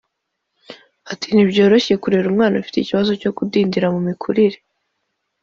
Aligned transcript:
Ati 1.11 1.27
“Ntibyoroshye 1.31 1.93
kurera 2.03 2.29
umwana 2.31 2.55
ufite 2.61 2.77
ikibazo 2.79 3.11
cyo 3.21 3.31
kudindira 3.37 3.87
mu 3.93 3.99
mikurire 4.07 4.57